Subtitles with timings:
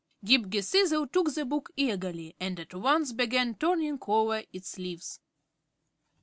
[0.25, 5.19] Ghip Ghisizzle took the book eagerly and at once began turning over its leaves.